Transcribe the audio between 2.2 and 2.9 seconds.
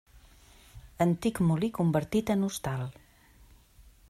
en hostal.